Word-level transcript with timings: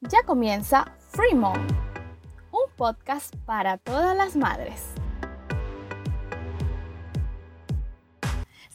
Ya 0.00 0.22
comienza 0.24 0.94
Free 1.10 1.34
Mom, 1.34 1.58
un 2.52 2.72
podcast 2.76 3.34
para 3.44 3.78
todas 3.78 4.16
las 4.16 4.36
madres. 4.36 4.80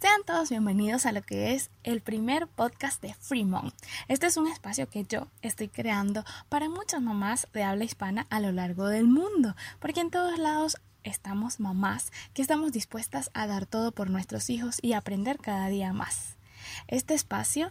Sean 0.02 0.24
todos 0.26 0.50
bienvenidos 0.50 1.06
a 1.06 1.14
lo 1.14 1.22
que 1.22 1.54
es 1.54 1.72
el 1.84 2.02
primer 2.02 2.50
podcast 2.50 3.02
de 3.02 3.14
Free 3.14 3.46
Mom. 3.46 3.72
Este 4.10 4.26
es 4.26 4.36
un 4.36 4.48
espacio 4.48 4.90
que 4.90 5.06
yo 5.06 5.28
estoy 5.42 5.70
creando 5.70 6.26
para 6.50 6.68
muchas 6.68 7.02
mamás 7.02 7.48
de 7.54 7.64
habla 7.64 7.86
hispana 7.86 8.28
a 8.30 8.42
lo 8.42 8.52
largo 8.52 8.88
del 8.88 9.08
mundo, 9.08 9.56
porque 9.80 10.02
en 10.02 10.12
todos 10.12 10.38
lados 10.38 10.76
estamos 11.06 11.62
mamás 11.62 12.12
que 12.34 12.42
estamos 12.42 12.74
dispuestas 12.74 13.32
a 13.34 13.48
dar 13.48 13.66
todo 13.66 13.94
por 13.94 14.10
nuestros 14.10 14.50
hijos 14.50 14.78
y 14.82 14.92
aprender 14.92 15.38
cada 15.40 15.70
día 15.70 15.94
más. 15.94 16.36
Este 16.90 17.14
espacio 17.14 17.70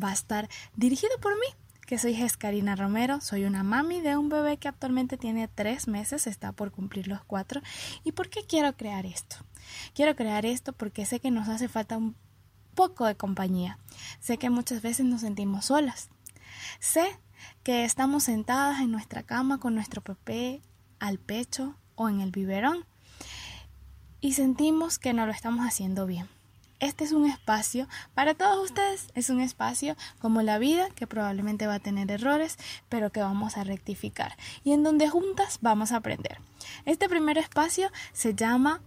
va 0.00 0.10
a 0.10 0.14
estar 0.14 0.48
dirigido 0.76 1.18
por 1.20 1.34
mí, 1.34 1.46
que 1.92 1.98
soy 1.98 2.14
Jescarina 2.14 2.74
Romero, 2.74 3.20
soy 3.20 3.44
una 3.44 3.62
mami 3.62 4.00
de 4.00 4.16
un 4.16 4.30
bebé 4.30 4.56
que 4.56 4.66
actualmente 4.66 5.18
tiene 5.18 5.46
tres 5.46 5.88
meses, 5.88 6.26
está 6.26 6.52
por 6.52 6.72
cumplir 6.72 7.06
los 7.06 7.22
cuatro. 7.22 7.60
¿Y 8.02 8.12
por 8.12 8.30
qué 8.30 8.46
quiero 8.46 8.74
crear 8.78 9.04
esto? 9.04 9.36
Quiero 9.92 10.16
crear 10.16 10.46
esto 10.46 10.72
porque 10.72 11.04
sé 11.04 11.20
que 11.20 11.30
nos 11.30 11.50
hace 11.50 11.68
falta 11.68 11.98
un 11.98 12.16
poco 12.74 13.04
de 13.04 13.14
compañía. 13.14 13.78
Sé 14.20 14.38
que 14.38 14.48
muchas 14.48 14.80
veces 14.80 15.04
nos 15.04 15.20
sentimos 15.20 15.66
solas. 15.66 16.08
Sé 16.80 17.04
que 17.62 17.84
estamos 17.84 18.24
sentadas 18.24 18.80
en 18.80 18.90
nuestra 18.90 19.22
cama 19.22 19.60
con 19.60 19.74
nuestro 19.74 20.02
bebé 20.02 20.62
al 20.98 21.18
pecho 21.18 21.76
o 21.94 22.08
en 22.08 22.22
el 22.22 22.30
biberón 22.30 22.86
y 24.22 24.32
sentimos 24.32 24.98
que 24.98 25.12
no 25.12 25.26
lo 25.26 25.32
estamos 25.32 25.66
haciendo 25.66 26.06
bien 26.06 26.26
este 26.82 27.04
es 27.04 27.12
un 27.12 27.30
espacio 27.30 27.88
para 28.12 28.34
todos 28.34 28.62
ustedes. 28.62 29.06
Es 29.14 29.30
un 29.30 29.40
espacio 29.40 29.96
como 30.18 30.42
la 30.42 30.58
vida 30.58 30.88
que 30.90 31.06
probablemente 31.06 31.68
va 31.68 31.74
a 31.74 31.80
tener 31.80 32.10
errores, 32.10 32.58
pero 32.88 33.10
que 33.10 33.20
vamos 33.20 33.56
a 33.56 33.64
rectificar 33.64 34.36
y 34.64 34.72
en 34.72 34.82
donde 34.82 35.08
juntas 35.08 35.58
vamos 35.62 35.92
a 35.92 35.96
aprender. 35.96 36.38
Este 36.84 37.08
primer 37.08 37.38
espacio 37.38 37.90
se 38.12 38.34
llama 38.34 38.80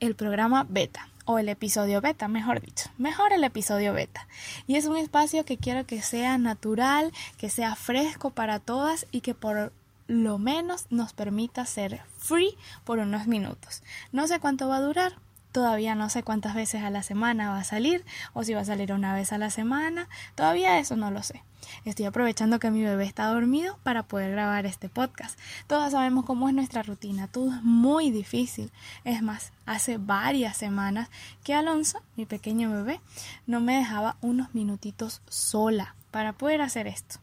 el 0.00 0.16
programa 0.16 0.66
beta 0.68 1.08
o 1.26 1.38
el 1.38 1.50
episodio 1.50 2.00
beta, 2.00 2.26
mejor 2.26 2.60
dicho, 2.60 2.90
mejor 2.96 3.34
el 3.34 3.44
episodio 3.44 3.92
beta. 3.92 4.26
Y 4.66 4.76
es 4.76 4.86
un 4.86 4.96
espacio 4.96 5.44
que 5.44 5.58
quiero 5.58 5.86
que 5.86 6.00
sea 6.00 6.38
natural, 6.38 7.12
que 7.36 7.50
sea 7.50 7.76
fresco 7.76 8.30
para 8.30 8.60
todas 8.60 9.06
y 9.12 9.20
que 9.20 9.34
por 9.34 9.72
lo 10.08 10.38
menos 10.38 10.86
nos 10.88 11.12
permita 11.12 11.66
ser 11.66 12.00
free 12.16 12.56
por 12.84 12.98
unos 12.98 13.26
minutos. 13.26 13.82
No 14.10 14.26
sé 14.26 14.40
cuánto 14.40 14.68
va 14.68 14.76
a 14.76 14.80
durar, 14.80 15.12
Todavía 15.52 15.94
no 15.94 16.08
sé 16.08 16.22
cuántas 16.22 16.54
veces 16.54 16.82
a 16.82 16.90
la 16.90 17.02
semana 17.02 17.50
va 17.50 17.58
a 17.58 17.64
salir 17.64 18.04
o 18.32 18.42
si 18.42 18.54
va 18.54 18.60
a 18.60 18.64
salir 18.64 18.92
una 18.92 19.14
vez 19.14 19.32
a 19.32 19.38
la 19.38 19.50
semana. 19.50 20.08
Todavía 20.34 20.78
eso 20.78 20.96
no 20.96 21.10
lo 21.10 21.22
sé. 21.22 21.42
Estoy 21.84 22.06
aprovechando 22.06 22.58
que 22.58 22.70
mi 22.70 22.82
bebé 22.82 23.04
está 23.04 23.26
dormido 23.26 23.78
para 23.82 24.02
poder 24.02 24.32
grabar 24.32 24.66
este 24.66 24.88
podcast. 24.88 25.38
Todas 25.66 25.92
sabemos 25.92 26.24
cómo 26.24 26.48
es 26.48 26.54
nuestra 26.54 26.82
rutina. 26.82 27.28
Todo 27.28 27.54
es 27.54 27.62
muy 27.62 28.10
difícil. 28.10 28.72
Es 29.04 29.22
más, 29.22 29.52
hace 29.66 29.98
varias 29.98 30.56
semanas 30.56 31.10
que 31.44 31.54
Alonso, 31.54 32.02
mi 32.16 32.26
pequeño 32.26 32.70
bebé, 32.70 33.00
no 33.46 33.60
me 33.60 33.76
dejaba 33.76 34.16
unos 34.20 34.54
minutitos 34.54 35.22
sola 35.28 35.94
para 36.10 36.32
poder 36.32 36.62
hacer 36.62 36.86
esto. 36.86 37.16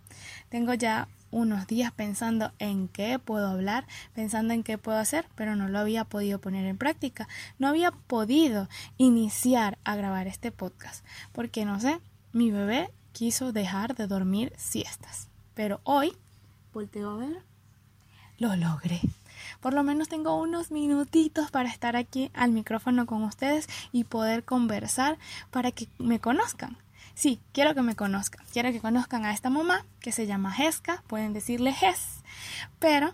Tengo 0.50 0.74
ya 0.74 1.08
unos 1.32 1.68
días 1.68 1.92
pensando 1.92 2.52
en 2.60 2.88
qué 2.88 3.20
puedo 3.20 3.48
hablar, 3.48 3.86
pensando 4.14 4.54
en 4.54 4.64
qué 4.64 4.78
puedo 4.78 4.98
hacer, 4.98 5.26
pero 5.36 5.56
no 5.56 5.68
lo 5.68 5.80
había 5.80 6.06
podido 6.06 6.40
poner 6.40 6.66
en 6.66 6.78
práctica. 6.78 7.28
No 7.58 7.68
había 7.68 7.92
podido 7.92 8.68
iniciar 8.98 9.78
a 9.84 9.96
grabar 9.96 10.28
este 10.28 10.52
podcast, 10.52 11.06
porque 11.32 11.66
no 11.66 11.80
sé, 11.80 12.00
mi 12.34 12.52
bebé 12.52 12.90
quiso 13.14 13.52
dejar 13.52 13.96
de 13.96 14.08
dormir 14.08 14.54
siestas. 14.58 15.28
Pero 15.54 15.82
hoy, 15.84 16.14
volteo 16.74 17.12
a 17.12 17.18
ver, 17.18 17.44
lo 18.38 18.56
logré. 18.56 19.02
Por 19.60 19.74
lo 19.74 19.84
menos 19.84 20.08
tengo 20.08 20.40
unos 20.40 20.72
minutitos 20.72 21.52
para 21.52 21.70
estar 21.70 21.96
aquí 21.96 22.32
al 22.34 22.52
micrófono 22.52 23.06
con 23.06 23.24
ustedes 23.24 23.68
y 23.92 24.06
poder 24.06 24.44
conversar 24.44 25.18
para 25.52 25.72
que 25.72 25.88
me 25.98 26.20
conozcan. 26.20 26.78
Sí, 27.20 27.42
quiero 27.52 27.76
que 27.76 27.82
me 27.82 27.98
conozcan. 27.98 28.46
Quiero 28.54 28.72
que 28.72 28.80
conozcan 28.80 29.26
a 29.26 29.34
esta 29.34 29.50
mamá 29.50 29.86
que 30.00 30.14
se 30.14 30.26
llama 30.26 30.54
Jesca, 30.54 31.04
pueden 31.08 31.34
decirle 31.34 31.74
Jes, 31.74 32.24
pero 32.80 33.14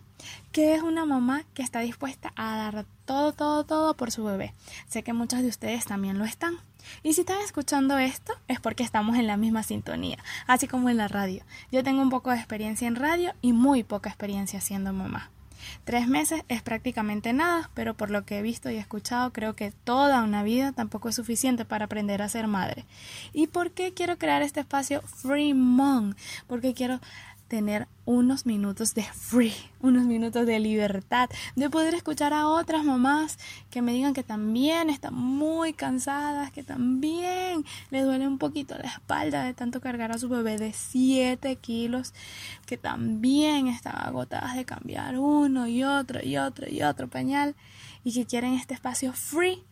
que 0.52 0.76
es 0.76 0.84
una 0.84 1.08
mamá 1.08 1.42
que 1.56 1.64
está 1.64 1.80
dispuesta 1.80 2.32
a 2.36 2.56
dar 2.56 2.86
todo, 3.06 3.34
todo, 3.34 3.64
todo 3.64 3.96
por 3.96 4.12
su 4.12 4.24
bebé. 4.24 4.54
Sé 4.88 5.02
que 5.02 5.14
muchos 5.14 5.42
de 5.42 5.48
ustedes 5.48 5.86
también 5.86 6.20
lo 6.20 6.26
están. 6.26 6.60
Y 7.02 7.14
si 7.14 7.22
están 7.22 7.42
escuchando 7.42 7.98
esto 7.98 8.34
es 8.48 8.60
porque 8.60 8.84
estamos 8.84 9.18
en 9.18 9.26
la 9.26 9.38
misma 9.38 9.64
sintonía, 9.64 10.20
así 10.46 10.68
como 10.68 10.92
en 10.92 10.98
la 10.98 11.08
radio. 11.08 11.44
Yo 11.72 11.84
tengo 11.84 12.04
un 12.04 12.12
poco 12.12 12.30
de 12.30 12.38
experiencia 12.38 12.88
en 12.88 12.98
radio 12.98 13.34
y 13.42 13.54
muy 13.54 13.82
poca 13.84 14.10
experiencia 14.10 14.62
siendo 14.62 14.94
mamá. 14.94 15.32
Tres 15.84 16.08
meses 16.08 16.44
es 16.48 16.62
prácticamente 16.62 17.34
nada, 17.34 17.70
pero 17.74 17.94
por 17.94 18.10
lo 18.10 18.26
que 18.26 18.40
he 18.40 18.42
visto 18.42 18.70
y 18.70 18.78
escuchado 18.78 19.32
creo 19.34 19.56
que 19.56 19.72
toda 19.72 20.24
una 20.24 20.44
vida 20.44 20.72
tampoco 20.72 21.10
es 21.10 21.16
suficiente 21.16 21.66
para 21.66 21.86
aprender 21.86 22.22
a 22.22 22.30
ser 22.30 22.48
madre. 22.48 22.86
¿Y 23.34 23.48
por 23.48 23.72
qué 23.72 23.94
quiero 23.94 24.18
crear 24.18 24.42
este 24.42 24.62
espacio 24.62 25.02
Free 25.02 25.54
Mom? 25.54 26.14
Porque 26.48 26.74
quiero 26.74 27.00
tener 27.48 27.88
unos 28.06 28.46
minutos 28.46 28.94
de 28.94 29.04
free, 29.04 29.54
unos 29.80 30.06
minutos 30.06 30.46
de 30.46 30.60
libertad, 30.60 31.30
de 31.56 31.70
poder 31.70 31.94
escuchar 31.94 32.34
a 32.34 32.48
otras 32.48 32.84
mamás 32.84 33.38
que 33.70 33.82
me 33.82 33.94
digan 33.94 34.14
que 34.14 34.24
también 34.24 34.90
están 34.90 35.16
muy 35.16 35.74
cansadas, 35.74 36.52
que 36.52 36.64
también 36.64 37.66
le 37.92 38.02
duele 38.02 38.28
un 38.28 38.38
poquito 38.38 38.76
la 38.78 38.90
espalda 38.90 39.44
de 39.44 39.54
tanto 39.54 39.82
cargar 39.82 40.12
a 40.12 40.18
su 40.18 40.30
bebé 40.30 40.58
de 40.58 40.74
7 40.74 41.56
kilos, 41.58 42.14
que 42.66 42.78
también 42.78 43.68
están 43.68 43.96
agotadas 43.96 44.56
de 44.56 44.66
cambiar 44.66 45.18
uno 45.18 45.68
y 45.68 45.84
otro 45.84 46.20
y 46.24 46.38
otro 46.38 46.70
y 46.70 46.82
otro 46.82 47.08
pañal 47.08 47.56
y 48.04 48.14
que 48.14 48.26
quieren 48.26 48.54
este 48.54 48.74
espacio 48.74 49.14
free. 49.14 49.64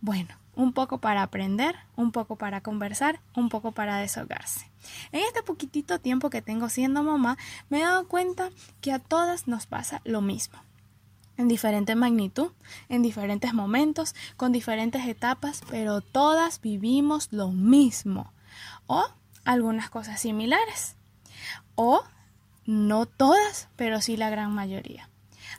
Bueno, 0.00 0.34
un 0.56 0.72
poco 0.72 0.98
para 0.98 1.22
aprender, 1.22 1.76
un 1.96 2.12
poco 2.12 2.36
para 2.36 2.60
conversar, 2.60 3.20
un 3.34 3.48
poco 3.48 3.72
para 3.72 3.98
desahogarse. 3.98 4.70
En 5.12 5.20
este 5.20 5.42
poquitito 5.42 5.98
tiempo 5.98 6.30
que 6.30 6.42
tengo 6.42 6.68
siendo 6.68 7.02
mamá, 7.02 7.38
me 7.70 7.80
he 7.80 7.82
dado 7.82 8.06
cuenta 8.08 8.50
que 8.80 8.92
a 8.92 8.98
todas 8.98 9.48
nos 9.48 9.66
pasa 9.66 10.00
lo 10.04 10.20
mismo. 10.20 10.58
En 11.36 11.48
diferente 11.48 11.96
magnitud, 11.96 12.52
en 12.88 13.02
diferentes 13.02 13.54
momentos, 13.54 14.14
con 14.36 14.52
diferentes 14.52 15.06
etapas, 15.06 15.62
pero 15.68 16.00
todas 16.00 16.60
vivimos 16.60 17.28
lo 17.32 17.48
mismo. 17.48 18.32
O 18.86 19.04
algunas 19.44 19.90
cosas 19.90 20.20
similares. 20.20 20.96
O 21.74 22.04
no 22.66 23.06
todas, 23.06 23.68
pero 23.74 24.00
sí 24.00 24.16
la 24.16 24.30
gran 24.30 24.52
mayoría. 24.52 25.08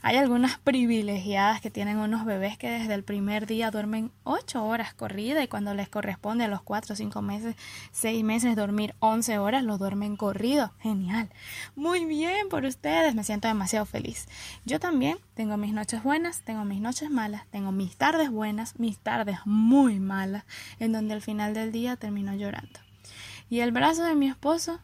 Hay 0.07 0.17
algunas 0.17 0.59
privilegiadas 0.59 1.61
que 1.61 1.71
tienen 1.71 1.97
unos 1.97 2.25
bebés 2.25 2.59
que 2.59 2.69
desde 2.69 2.93
el 2.93 3.03
primer 3.03 3.47
día 3.47 3.71
duermen 3.71 4.11
ocho 4.23 4.63
horas 4.63 4.93
corrida 4.93 5.43
y 5.43 5.47
cuando 5.47 5.73
les 5.73 5.89
corresponde 5.89 6.43
a 6.43 6.47
los 6.47 6.61
cuatro, 6.61 6.95
cinco 6.95 7.23
meses, 7.23 7.55
seis 7.91 8.23
meses 8.23 8.55
dormir 8.55 8.93
once 8.99 9.39
horas, 9.39 9.63
lo 9.63 9.79
duermen 9.79 10.15
corrido. 10.15 10.71
Genial. 10.79 11.31
Muy 11.75 12.05
bien 12.05 12.49
por 12.49 12.65
ustedes. 12.65 13.15
Me 13.15 13.23
siento 13.23 13.47
demasiado 13.47 13.87
feliz. 13.87 14.27
Yo 14.63 14.79
también 14.79 15.17
tengo 15.33 15.57
mis 15.57 15.73
noches 15.73 16.03
buenas, 16.03 16.43
tengo 16.43 16.65
mis 16.65 16.81
noches 16.81 17.09
malas, 17.09 17.47
tengo 17.49 17.71
mis 17.71 17.97
tardes 17.97 18.29
buenas, 18.29 18.79
mis 18.79 18.99
tardes 18.99 19.39
muy 19.45 19.99
malas, 19.99 20.45
en 20.77 20.91
donde 20.91 21.15
al 21.15 21.23
final 21.23 21.55
del 21.55 21.71
día 21.71 21.95
termino 21.95 22.35
llorando. 22.35 22.79
Y 23.49 23.61
el 23.61 23.71
brazo 23.71 24.03
de 24.03 24.13
mi 24.13 24.27
esposo 24.27 24.79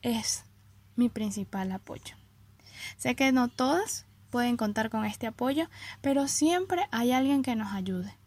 es 0.00 0.46
mi 0.94 1.10
principal 1.10 1.72
apoyo. 1.72 2.16
Sé 2.96 3.14
que 3.16 3.32
no 3.32 3.48
todas 3.48 4.06
pueden 4.36 4.58
contar 4.58 4.90
con 4.90 5.06
este 5.06 5.26
apoyo, 5.26 5.70
pero 6.02 6.28
siempre 6.28 6.88
hay 6.90 7.12
alguien 7.12 7.40
que 7.42 7.56
nos 7.56 7.72
ayude. 7.72 8.18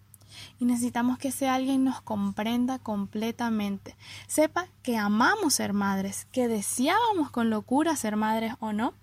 Y 0.58 0.66
necesitamos 0.66 1.20
que 1.20 1.28
ese 1.28 1.48
alguien 1.48 1.84
nos 1.84 2.02
comprenda 2.02 2.80
completamente, 2.80 3.96
sepa 4.26 4.66
que 4.82 4.98
amamos 4.98 5.54
ser 5.54 5.74
madres, 5.74 6.26
que 6.32 6.48
deseábamos 6.48 7.30
con 7.30 7.52
locura 7.52 7.96
ser 7.96 8.16
madres 8.16 8.56
o 8.60 8.74
no, 8.74 8.96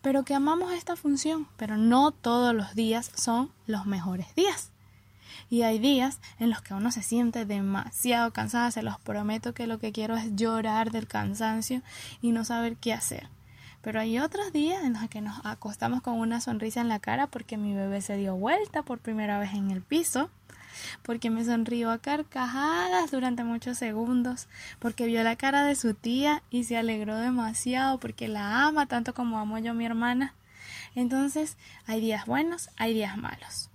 pero 0.00 0.24
que 0.24 0.34
amamos 0.34 0.72
esta 0.72 0.96
función, 0.96 1.46
pero 1.58 1.76
no 1.76 2.12
todos 2.12 2.54
los 2.54 2.74
días 2.74 3.12
son 3.14 3.52
los 3.66 3.84
mejores 3.84 4.34
días. 4.34 4.70
Y 5.50 5.64
hay 5.64 5.78
días 5.78 6.18
en 6.38 6.48
los 6.48 6.62
que 6.62 6.72
uno 6.72 6.90
se 6.92 7.02
siente 7.02 7.44
demasiado 7.44 8.32
cansada, 8.32 8.70
se 8.70 8.82
los 8.82 8.98
prometo 9.00 9.52
que 9.52 9.66
lo 9.66 9.78
que 9.78 9.92
quiero 9.92 10.16
es 10.16 10.34
llorar 10.34 10.92
del 10.92 11.08
cansancio 11.08 11.82
y 12.22 12.32
no 12.32 12.42
saber 12.42 12.78
qué 12.78 12.94
hacer. 12.94 13.28
Pero 13.84 14.00
hay 14.00 14.18
otros 14.18 14.50
días 14.50 14.82
en 14.82 14.94
los 14.94 15.10
que 15.10 15.20
nos 15.20 15.44
acostamos 15.44 16.00
con 16.00 16.14
una 16.18 16.40
sonrisa 16.40 16.80
en 16.80 16.88
la 16.88 17.00
cara 17.00 17.26
porque 17.26 17.58
mi 17.58 17.74
bebé 17.74 18.00
se 18.00 18.16
dio 18.16 18.34
vuelta 18.34 18.82
por 18.82 18.98
primera 18.98 19.38
vez 19.38 19.52
en 19.52 19.70
el 19.70 19.82
piso, 19.82 20.30
porque 21.02 21.28
me 21.28 21.44
sonrió 21.44 21.90
a 21.90 21.98
carcajadas 21.98 23.10
durante 23.10 23.44
muchos 23.44 23.76
segundos, 23.76 24.48
porque 24.78 25.04
vio 25.04 25.22
la 25.22 25.36
cara 25.36 25.66
de 25.66 25.74
su 25.74 25.92
tía 25.92 26.42
y 26.48 26.64
se 26.64 26.78
alegró 26.78 27.18
demasiado 27.18 28.00
porque 28.00 28.26
la 28.26 28.64
ama 28.64 28.86
tanto 28.86 29.12
como 29.12 29.38
amo 29.38 29.58
yo 29.58 29.72
a 29.72 29.74
mi 29.74 29.84
hermana. 29.84 30.32
Entonces, 30.94 31.58
hay 31.84 32.00
días 32.00 32.24
buenos, 32.24 32.70
hay 32.78 32.94
días 32.94 33.18
malos. 33.18 33.68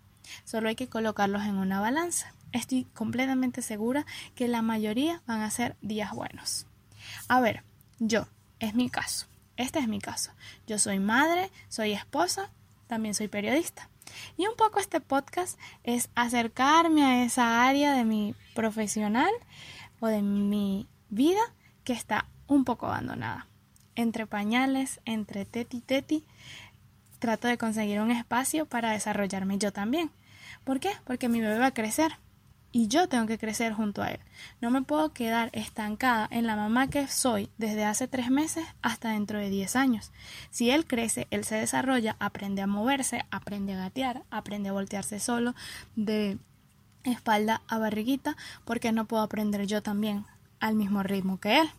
Solo 0.44 0.69
hay 0.69 0.75
que 0.75 0.89
colocarlos 0.89 1.44
en 1.44 1.56
una 1.56 1.81
balanza. 1.81 2.33
Estoy 2.51 2.85
completamente 2.95 3.61
segura 3.61 4.07
que 4.33 4.47
la 4.47 4.63
mayoría 4.63 5.21
van 5.27 5.41
a 5.41 5.51
ser 5.51 5.75
días 5.83 6.13
buenos. 6.13 6.65
A 7.27 7.39
ver, 7.41 7.63
yo, 8.00 8.27
es 8.59 8.73
mi 8.73 8.89
caso 8.89 9.29
Este 9.59 9.79
es 9.79 9.89
mi 9.89 10.00
caso. 10.00 10.31
Yo 10.67 10.79
soy 10.79 11.00
madre, 11.00 11.51
soy 11.67 11.91
esposa, 11.91 12.50
también 12.88 13.13
soy 13.13 13.27
periodista. 13.27 13.89
Y 14.38 14.47
un 14.47 14.56
poco 14.56 14.79
este 14.79 15.01
podcast 15.01 15.59
es 15.83 16.09
acercarme 16.15 17.03
a 17.03 17.25
esa 17.25 17.67
área 17.67 17.91
de 17.91 18.06
mi 18.06 18.35
profesional 18.56 19.29
o 20.00 20.07
de 20.07 20.21
mi 20.21 20.88
vida 21.09 21.41
que 21.83 21.91
está 21.91 22.25
un 22.47 22.63
poco 22.63 22.88
abandonada. 22.88 23.47
Entre 23.95 24.25
pañales, 24.25 25.01
entre 25.03 25.44
teti 25.44 25.81
teti, 25.81 26.23
trato 27.19 27.50
de 27.50 27.57
conseguir 27.57 28.00
un 28.00 28.11
espacio 28.11 28.65
para 28.65 28.91
desarrollarme 28.91 29.57
yo 29.57 29.73
también. 29.73 30.09
¿Por 30.63 30.79
qué? 30.79 30.91
Porque 31.03 31.27
mi 31.27 31.41
bebé 31.41 31.59
va 31.59 31.65
a 31.65 31.73
crecer 31.73 32.13
y 32.71 32.88
yo 32.88 33.07
tengo 33.07 33.25
que 33.25 33.38
crecer 33.38 33.74
junto 33.74 34.01
a 34.01 34.10
él. 34.12 34.19
No 34.62 34.71
me 34.71 34.81
puedo 34.81 35.12
quedar 35.13 35.50
estancada 35.54 36.27
en 36.31 36.45
la 36.45 36.56
mamá 36.56 36.88
que 36.88 37.07
soy 37.07 37.50
desde 37.57 37.86
hace 37.86 38.07
tres 38.07 38.30
meses 38.30 38.66
hasta 38.81 39.10
dentro 39.10 39.39
de 39.39 39.50
diez 39.50 39.75
años. 39.75 40.12
Si 40.51 40.69
él 40.69 40.86
crece, 40.86 41.27
él 41.31 41.44
se 41.44 41.56
desarrolla, 41.56 42.16
aprende 42.19 42.62
a 42.62 42.68
moverse, 42.68 43.25
aprende 43.31 43.74
a 43.74 43.77
gatear, 43.77 44.24
aprende 44.30 44.69
a 44.69 44.74
voltearse 44.74 45.19
solo 45.19 45.56
de 45.95 46.38
espalda 47.04 47.62
a 47.68 47.77
barriguita, 47.77 48.36
porque 48.66 48.92
no 48.92 49.06
puedo 49.06 49.24
aprender 49.24 49.66
yo 49.66 49.81
también 49.81 50.25
al 50.60 50.75
mismo 50.75 51.04
ritmo 51.04 51.39
que 51.39 51.60
él. 51.60 51.69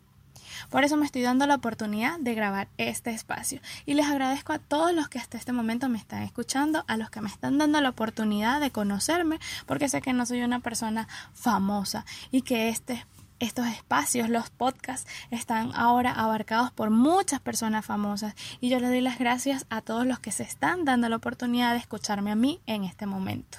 Por 0.70 0.84
eso 0.84 0.96
me 0.96 1.06
estoy 1.06 1.22
dando 1.22 1.46
la 1.46 1.56
oportunidad 1.56 2.18
de 2.18 2.34
grabar 2.34 2.68
este 2.78 3.10
espacio 3.10 3.60
y 3.86 3.94
les 3.94 4.06
agradezco 4.06 4.52
a 4.52 4.58
todos 4.58 4.92
los 4.92 5.08
que 5.08 5.18
hasta 5.18 5.38
este 5.38 5.52
momento 5.52 5.88
me 5.88 5.98
están 5.98 6.22
escuchando, 6.22 6.84
a 6.86 6.96
los 6.96 7.10
que 7.10 7.20
me 7.20 7.28
están 7.28 7.58
dando 7.58 7.80
la 7.80 7.90
oportunidad 7.90 8.60
de 8.60 8.70
conocerme, 8.70 9.38
porque 9.66 9.88
sé 9.88 10.00
que 10.00 10.12
no 10.12 10.26
soy 10.26 10.42
una 10.42 10.60
persona 10.60 11.08
famosa 11.32 12.04
y 12.30 12.42
que 12.42 12.68
este 12.68 13.06
estos 13.40 13.66
espacios, 13.66 14.28
los 14.28 14.50
podcasts, 14.50 15.10
están 15.30 15.72
ahora 15.74 16.12
abarcados 16.12 16.70
por 16.72 16.90
muchas 16.90 17.40
personas 17.40 17.86
famosas 17.86 18.34
y 18.60 18.68
yo 18.68 18.78
les 18.78 18.90
doy 18.90 19.00
las 19.00 19.18
gracias 19.18 19.64
a 19.70 19.80
todos 19.80 20.06
los 20.06 20.20
que 20.20 20.30
se 20.30 20.42
están 20.42 20.84
dando 20.84 21.08
la 21.08 21.16
oportunidad 21.16 21.72
de 21.72 21.78
escucharme 21.78 22.30
a 22.30 22.34
mí 22.34 22.60
en 22.66 22.84
este 22.84 23.06
momento. 23.06 23.58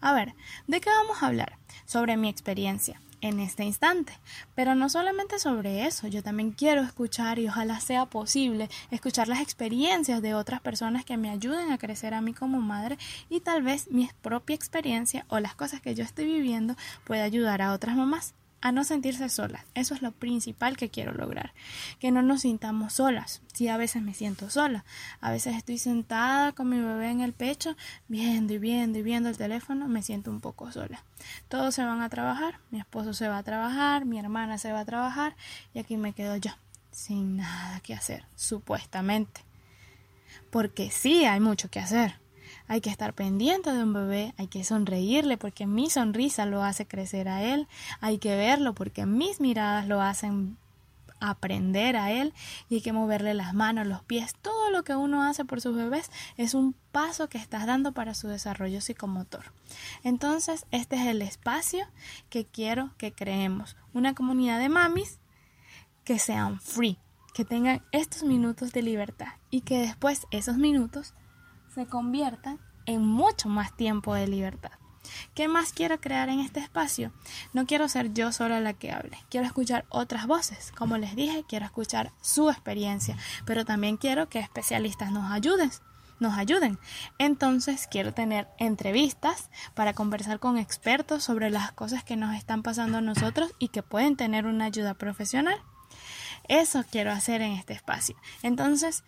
A 0.00 0.14
ver, 0.14 0.34
¿de 0.66 0.80
qué 0.80 0.88
vamos 0.88 1.22
a 1.22 1.26
hablar? 1.26 1.58
Sobre 1.84 2.16
mi 2.16 2.30
experiencia 2.30 2.98
en 3.20 3.40
este 3.40 3.64
instante. 3.64 4.12
Pero 4.54 4.74
no 4.74 4.88
solamente 4.88 5.38
sobre 5.38 5.86
eso, 5.86 6.08
yo 6.08 6.22
también 6.22 6.52
quiero 6.52 6.82
escuchar 6.82 7.38
y 7.38 7.48
ojalá 7.48 7.80
sea 7.80 8.06
posible 8.06 8.68
escuchar 8.90 9.28
las 9.28 9.40
experiencias 9.40 10.22
de 10.22 10.34
otras 10.34 10.60
personas 10.60 11.04
que 11.04 11.16
me 11.16 11.30
ayuden 11.30 11.72
a 11.72 11.78
crecer 11.78 12.14
a 12.14 12.20
mí 12.20 12.34
como 12.34 12.60
madre 12.60 12.98
y 13.28 13.40
tal 13.40 13.62
vez 13.62 13.90
mi 13.90 14.10
propia 14.22 14.54
experiencia 14.54 15.24
o 15.28 15.40
las 15.40 15.54
cosas 15.54 15.80
que 15.80 15.94
yo 15.94 16.04
estoy 16.04 16.26
viviendo 16.26 16.76
pueda 17.04 17.24
ayudar 17.24 17.62
a 17.62 17.72
otras 17.72 17.96
mamás 17.96 18.34
a 18.60 18.72
no 18.72 18.84
sentirse 18.84 19.28
solas. 19.28 19.64
Eso 19.74 19.94
es 19.94 20.02
lo 20.02 20.12
principal 20.12 20.76
que 20.76 20.90
quiero 20.90 21.12
lograr. 21.12 21.52
Que 22.00 22.10
no 22.10 22.22
nos 22.22 22.42
sintamos 22.42 22.94
solas. 22.94 23.42
Sí, 23.52 23.68
a 23.68 23.76
veces 23.76 24.02
me 24.02 24.14
siento 24.14 24.50
sola. 24.50 24.84
A 25.20 25.30
veces 25.30 25.56
estoy 25.56 25.78
sentada 25.78 26.52
con 26.52 26.68
mi 26.68 26.80
bebé 26.80 27.10
en 27.10 27.20
el 27.20 27.32
pecho, 27.32 27.76
viendo 28.08 28.52
y 28.52 28.58
viendo 28.58 28.98
y 28.98 29.02
viendo 29.02 29.28
el 29.28 29.36
teléfono, 29.36 29.88
me 29.88 30.02
siento 30.02 30.30
un 30.30 30.40
poco 30.40 30.72
sola. 30.72 31.04
Todos 31.48 31.74
se 31.74 31.84
van 31.84 32.02
a 32.02 32.08
trabajar, 32.08 32.60
mi 32.70 32.80
esposo 32.80 33.12
se 33.14 33.28
va 33.28 33.38
a 33.38 33.42
trabajar, 33.42 34.04
mi 34.04 34.18
hermana 34.18 34.58
se 34.58 34.72
va 34.72 34.80
a 34.80 34.84
trabajar 34.84 35.36
y 35.74 35.78
aquí 35.78 35.96
me 35.96 36.12
quedo 36.12 36.36
yo, 36.36 36.52
sin 36.90 37.36
nada 37.36 37.80
que 37.80 37.94
hacer, 37.94 38.24
supuestamente. 38.34 39.42
Porque 40.50 40.90
sí 40.90 41.24
hay 41.24 41.40
mucho 41.40 41.70
que 41.70 41.80
hacer 41.80 42.18
hay 42.68 42.80
que 42.80 42.90
estar 42.90 43.14
pendiente 43.14 43.72
de 43.72 43.82
un 43.82 43.92
bebé, 43.92 44.34
hay 44.36 44.46
que 44.46 44.62
sonreírle 44.62 45.36
porque 45.36 45.66
mi 45.66 45.90
sonrisa 45.90 46.46
lo 46.46 46.62
hace 46.62 46.86
crecer 46.86 47.28
a 47.28 47.42
él, 47.42 47.66
hay 48.00 48.18
que 48.18 48.36
verlo 48.36 48.74
porque 48.74 49.06
mis 49.06 49.40
miradas 49.40 49.88
lo 49.88 50.00
hacen 50.00 50.56
aprender 51.20 51.96
a 51.96 52.12
él 52.12 52.32
y 52.68 52.76
hay 52.76 52.80
que 52.80 52.92
moverle 52.92 53.34
las 53.34 53.54
manos, 53.54 53.86
los 53.86 54.02
pies, 54.02 54.34
todo 54.40 54.70
lo 54.70 54.84
que 54.84 54.94
uno 54.94 55.22
hace 55.24 55.44
por 55.44 55.60
sus 55.60 55.74
bebés 55.76 56.10
es 56.36 56.54
un 56.54 56.74
paso 56.92 57.28
que 57.28 57.38
estás 57.38 57.66
dando 57.66 57.92
para 57.92 58.14
su 58.14 58.28
desarrollo 58.28 58.80
psicomotor. 58.80 59.52
Entonces, 60.04 60.66
este 60.70 60.96
es 60.96 61.06
el 61.06 61.22
espacio 61.22 61.86
que 62.30 62.44
quiero 62.44 62.90
que 62.98 63.12
creemos, 63.12 63.76
una 63.92 64.14
comunidad 64.14 64.58
de 64.60 64.68
mamis 64.68 65.18
que 66.04 66.18
sean 66.18 66.60
free, 66.60 66.98
que 67.34 67.44
tengan 67.44 67.82
estos 67.92 68.22
minutos 68.22 68.72
de 68.72 68.82
libertad 68.82 69.28
y 69.50 69.62
que 69.62 69.78
después 69.78 70.26
esos 70.30 70.56
minutos 70.56 71.14
se 71.78 71.86
conviertan 71.86 72.58
en 72.86 73.06
mucho 73.06 73.48
más 73.48 73.76
tiempo 73.76 74.12
de 74.12 74.26
libertad. 74.26 74.72
¿Qué 75.32 75.46
más 75.46 75.72
quiero 75.72 76.00
crear 76.00 76.28
en 76.28 76.40
este 76.40 76.58
espacio? 76.58 77.12
No 77.52 77.66
quiero 77.66 77.88
ser 77.88 78.12
yo 78.12 78.32
sola 78.32 78.58
la 78.58 78.72
que 78.72 78.90
hable, 78.90 79.16
quiero 79.30 79.46
escuchar 79.46 79.86
otras 79.88 80.26
voces. 80.26 80.72
Como 80.76 80.98
les 80.98 81.14
dije, 81.14 81.44
quiero 81.48 81.66
escuchar 81.66 82.10
su 82.20 82.50
experiencia, 82.50 83.16
pero 83.46 83.64
también 83.64 83.96
quiero 83.96 84.28
que 84.28 84.40
especialistas 84.40 85.12
nos 85.12 85.30
ayuden. 85.30 85.70
Nos 86.18 86.36
ayuden. 86.36 86.80
Entonces 87.18 87.86
quiero 87.88 88.12
tener 88.12 88.48
entrevistas 88.58 89.50
para 89.74 89.92
conversar 89.92 90.40
con 90.40 90.58
expertos 90.58 91.22
sobre 91.22 91.48
las 91.48 91.70
cosas 91.70 92.02
que 92.02 92.16
nos 92.16 92.34
están 92.34 92.64
pasando 92.64 92.98
a 92.98 93.02
nosotros 93.02 93.52
y 93.60 93.68
que 93.68 93.84
pueden 93.84 94.16
tener 94.16 94.46
una 94.46 94.64
ayuda 94.64 94.94
profesional. 94.94 95.62
Eso 96.48 96.84
quiero 96.90 97.12
hacer 97.12 97.40
en 97.40 97.52
este 97.52 97.72
espacio. 97.74 98.16
Entonces, 98.42 99.04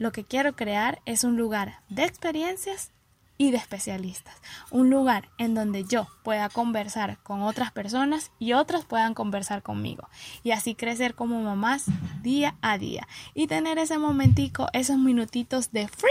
lo 0.00 0.12
que 0.12 0.24
quiero 0.24 0.56
crear 0.56 1.02
es 1.04 1.24
un 1.24 1.36
lugar 1.36 1.82
de 1.90 2.04
experiencias 2.04 2.90
y 3.36 3.50
de 3.50 3.58
especialistas. 3.58 4.34
Un 4.70 4.88
lugar 4.88 5.28
en 5.36 5.54
donde 5.54 5.84
yo 5.84 6.08
pueda 6.22 6.48
conversar 6.48 7.18
con 7.22 7.42
otras 7.42 7.70
personas 7.70 8.30
y 8.38 8.54
otras 8.54 8.86
puedan 8.86 9.12
conversar 9.12 9.62
conmigo. 9.62 10.08
Y 10.42 10.52
así 10.52 10.74
crecer 10.74 11.14
como 11.14 11.42
mamás 11.42 11.84
día 12.22 12.56
a 12.62 12.78
día. 12.78 13.06
Y 13.34 13.46
tener 13.46 13.76
ese 13.76 13.98
momentico, 13.98 14.68
esos 14.72 14.96
minutitos 14.96 15.70
de 15.70 15.86
free, 15.86 16.10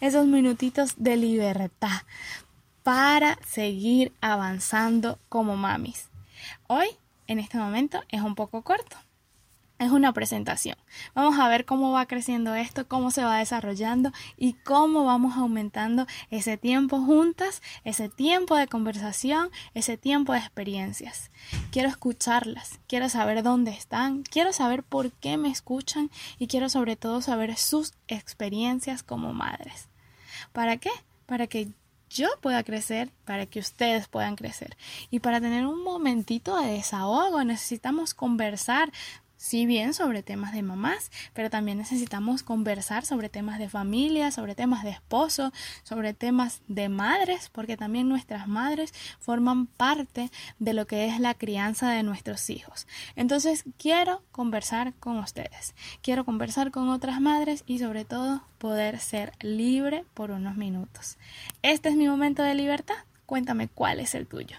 esos 0.00 0.26
minutitos 0.26 0.94
de 0.96 1.16
libertad 1.16 2.02
para 2.84 3.36
seguir 3.44 4.12
avanzando 4.20 5.18
como 5.28 5.56
mamis. 5.56 6.08
Hoy, 6.68 6.86
en 7.26 7.40
este 7.40 7.58
momento, 7.58 8.00
es 8.10 8.20
un 8.20 8.36
poco 8.36 8.62
corto 8.62 8.96
es 9.84 9.92
una 9.92 10.12
presentación. 10.12 10.76
Vamos 11.14 11.38
a 11.38 11.48
ver 11.48 11.64
cómo 11.64 11.92
va 11.92 12.06
creciendo 12.06 12.54
esto, 12.54 12.88
cómo 12.88 13.10
se 13.10 13.24
va 13.24 13.38
desarrollando 13.38 14.12
y 14.36 14.54
cómo 14.54 15.04
vamos 15.04 15.36
aumentando 15.36 16.06
ese 16.30 16.56
tiempo 16.56 17.00
juntas, 17.00 17.62
ese 17.84 18.08
tiempo 18.08 18.56
de 18.56 18.66
conversación, 18.66 19.50
ese 19.74 19.96
tiempo 19.96 20.32
de 20.32 20.40
experiencias. 20.40 21.30
Quiero 21.70 21.88
escucharlas, 21.88 22.80
quiero 22.88 23.08
saber 23.08 23.42
dónde 23.42 23.70
están, 23.72 24.22
quiero 24.22 24.52
saber 24.52 24.82
por 24.82 25.12
qué 25.12 25.36
me 25.36 25.50
escuchan 25.50 26.10
y 26.38 26.46
quiero 26.46 26.68
sobre 26.68 26.96
todo 26.96 27.20
saber 27.22 27.56
sus 27.56 27.94
experiencias 28.08 29.02
como 29.02 29.32
madres. 29.32 29.88
¿Para 30.52 30.76
qué? 30.76 30.90
Para 31.26 31.46
que 31.46 31.68
yo 32.14 32.28
pueda 32.40 32.62
crecer, 32.62 33.10
para 33.24 33.46
que 33.46 33.58
ustedes 33.58 34.06
puedan 34.08 34.36
crecer. 34.36 34.76
Y 35.10 35.18
para 35.18 35.40
tener 35.40 35.66
un 35.66 35.82
momentito 35.82 36.56
de 36.56 36.72
desahogo 36.72 37.42
necesitamos 37.42 38.14
conversar 38.14 38.92
sí 39.44 39.66
bien 39.66 39.92
sobre 39.92 40.22
temas 40.22 40.54
de 40.54 40.62
mamás, 40.62 41.10
pero 41.34 41.50
también 41.50 41.76
necesitamos 41.76 42.42
conversar 42.42 43.04
sobre 43.04 43.28
temas 43.28 43.58
de 43.58 43.68
familia, 43.68 44.30
sobre 44.30 44.54
temas 44.54 44.84
de 44.84 44.90
esposo, 44.90 45.52
sobre 45.82 46.14
temas 46.14 46.62
de 46.66 46.88
madres, 46.88 47.50
porque 47.52 47.76
también 47.76 48.08
nuestras 48.08 48.48
madres 48.48 48.94
forman 49.20 49.66
parte 49.66 50.30
de 50.58 50.72
lo 50.72 50.86
que 50.86 51.08
es 51.08 51.20
la 51.20 51.34
crianza 51.34 51.90
de 51.90 52.02
nuestros 52.02 52.48
hijos. 52.48 52.86
Entonces 53.16 53.64
quiero 53.76 54.22
conversar 54.32 54.94
con 54.94 55.18
ustedes, 55.18 55.74
quiero 56.00 56.24
conversar 56.24 56.70
con 56.70 56.88
otras 56.88 57.20
madres 57.20 57.64
y 57.66 57.80
sobre 57.80 58.06
todo 58.06 58.42
poder 58.56 58.98
ser 58.98 59.34
libre 59.40 60.06
por 60.14 60.30
unos 60.30 60.56
minutos. 60.56 61.18
Este 61.60 61.90
es 61.90 61.96
mi 61.96 62.08
momento 62.08 62.42
de 62.42 62.54
libertad. 62.54 62.96
Cuéntame 63.26 63.68
cuál 63.68 64.00
es 64.00 64.14
el 64.14 64.26
tuyo. 64.26 64.56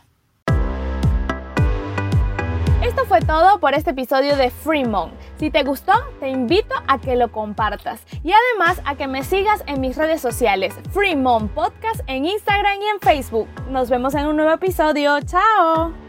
Esto 2.86 3.04
fue 3.06 3.20
todo 3.20 3.60
por 3.60 3.74
este 3.74 3.90
episodio 3.90 4.38
de 4.38 4.52
Fremont. 4.52 5.12
Si 5.38 5.50
te 5.50 5.64
gustó, 5.64 5.92
te 6.20 6.30
invito 6.30 6.76
a 6.88 7.02
que 7.02 7.16
lo 7.16 7.32
compartas 7.32 8.06
y 8.24 8.32
además 8.32 8.80
a 8.86 8.96
que 8.96 9.08
me 9.08 9.24
sigas 9.24 9.64
en 9.66 9.82
mis 9.82 9.98
redes 9.98 10.22
sociales, 10.22 10.76
Fremont 10.92 11.52
Podcast 11.52 12.02
en 12.06 12.26
Instagram 12.26 12.80
y 12.80 12.86
en 12.86 13.00
Facebook. 13.00 13.48
Nos 13.72 13.90
vemos 13.90 14.14
en 14.14 14.28
un 14.28 14.36
nuevo 14.36 14.52
episodio. 14.52 15.20
¡Chao! 15.22 16.05